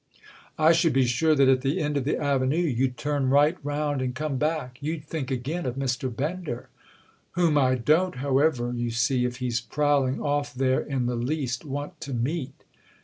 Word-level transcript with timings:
"I 0.57 0.71
should 0.71 0.93
be 0.93 1.05
sure 1.05 1.35
that 1.35 1.47
at 1.47 1.61
the 1.61 1.79
end 1.79 1.95
of 1.95 2.05
the 2.05 2.17
avenue 2.17 2.57
you'd 2.57 2.97
turn 2.97 3.29
right 3.29 3.55
round 3.63 4.01
and 4.01 4.15
come 4.15 4.37
back. 4.37 4.79
You'd 4.81 5.05
think 5.05 5.29
again 5.29 5.67
of 5.67 5.75
Mr. 5.75 6.09
Bender." 6.09 6.69
"Whom 7.33 7.55
I 7.55 7.75
don't, 7.75 8.15
however, 8.15 8.73
you 8.73 8.89
see—if 8.89 9.35
he's 9.37 9.61
prowling 9.61 10.19
off 10.19 10.55
there—in 10.55 11.05
the 11.05 11.13
least 11.15 11.65
want 11.65 12.01
to 12.01 12.15
meet." 12.15 12.63